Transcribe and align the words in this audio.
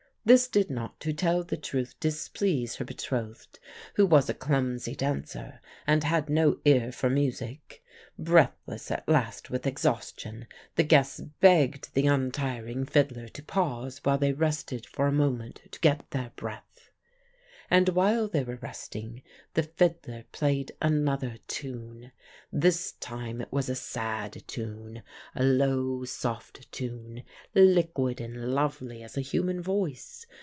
This 0.23 0.47
did 0.47 0.69
not, 0.69 0.99
to 0.99 1.13
tell 1.13 1.43
the 1.43 1.57
truth, 1.57 1.95
displease 1.99 2.75
her 2.75 2.85
betrothed, 2.85 3.59
who 3.95 4.05
was 4.05 4.29
a 4.29 4.35
clumsy 4.35 4.93
dancer 4.95 5.59
and 5.87 6.03
had 6.03 6.29
no 6.29 6.59
ear 6.63 6.91
for 6.91 7.09
music. 7.09 7.83
Breathless 8.19 8.91
at 8.91 9.09
last 9.09 9.49
with 9.49 9.65
exhaustion 9.65 10.45
the 10.75 10.83
guests 10.83 11.21
begged 11.21 11.95
the 11.95 12.05
untiring 12.05 12.85
fiddler 12.85 13.29
to 13.29 13.41
pause 13.41 13.99
while 14.03 14.19
they 14.19 14.31
rested 14.31 14.85
for 14.85 15.07
a 15.07 15.11
moment 15.11 15.63
to 15.71 15.79
get 15.79 16.07
their 16.11 16.29
breath. 16.35 16.67
"And 17.73 17.87
while 17.87 18.27
they 18.27 18.43
were 18.43 18.57
resting 18.61 19.23
the 19.53 19.63
fiddler 19.63 20.25
played 20.33 20.73
another 20.81 21.37
tune. 21.47 22.11
This 22.51 22.91
time 22.99 23.39
it 23.39 23.49
was 23.53 23.69
a 23.69 23.75
sad 23.75 24.43
tune: 24.45 25.03
a 25.33 25.45
low, 25.45 26.03
soft 26.03 26.69
tune, 26.73 27.23
liquid 27.55 28.19
and 28.19 28.53
lovely 28.53 29.01
as 29.03 29.15
a 29.17 29.21
human 29.21 29.61
voice. 29.61 30.25